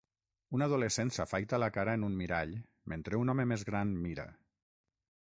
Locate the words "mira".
4.07-4.25